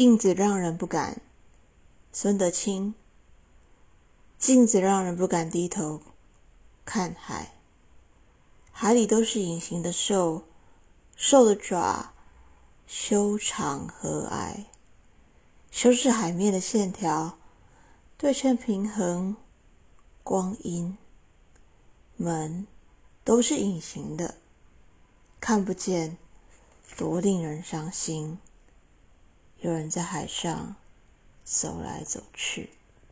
[0.00, 1.20] 镜子让人不敢。
[2.10, 2.94] 孙德清。
[4.38, 6.00] 镜子让人不敢低头
[6.86, 7.52] 看海。
[8.72, 10.44] 海里都是隐形的兽，
[11.14, 12.14] 兽的爪
[12.86, 14.64] 修长和蔼，
[15.70, 17.36] 修饰海面的线条，
[18.16, 19.36] 对称平衡
[20.22, 20.96] 光阴。
[22.16, 22.66] 门
[23.22, 24.36] 都是隐形的，
[25.38, 26.16] 看不见，
[26.96, 28.38] 多令人伤心。
[29.70, 30.74] 有人在海上
[31.44, 32.70] 走来走去。